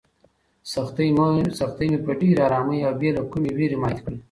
سختۍ 0.71 1.09
مې 1.85 1.99
په 2.05 2.11
ډېرې 2.19 2.41
ارامۍ 2.47 2.79
او 2.87 2.93
بې 2.99 3.09
له 3.17 3.21
کومې 3.31 3.51
وېرې 3.57 3.77
ماتې 3.81 4.01
کړې. 4.05 4.17